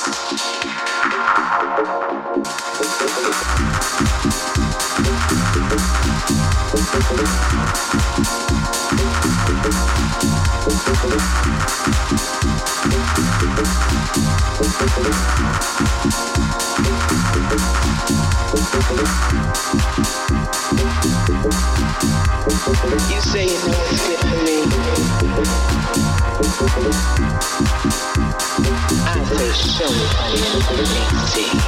[29.85, 31.62] Produção.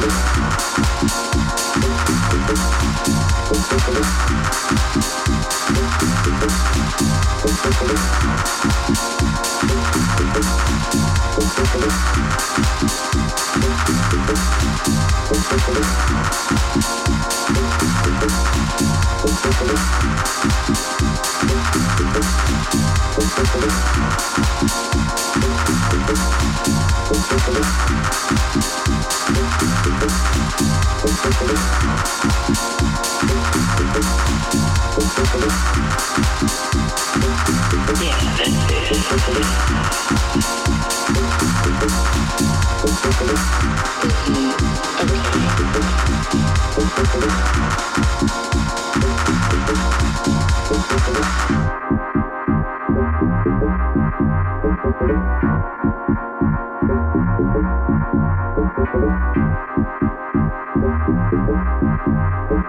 [0.00, 0.39] Thank you.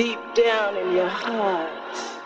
[0.00, 2.19] deep down in your heart.